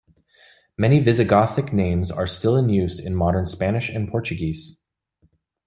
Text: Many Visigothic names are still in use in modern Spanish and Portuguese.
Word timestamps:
Many 0.79 0.99
Visigothic 0.99 1.71
names 1.71 2.09
are 2.09 2.25
still 2.25 2.55
in 2.55 2.69
use 2.69 2.97
in 2.97 3.13
modern 3.13 3.45
Spanish 3.45 3.87
and 3.89 4.09
Portuguese. 4.09 4.79